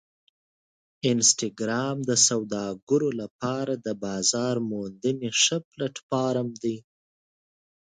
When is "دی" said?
6.63-6.77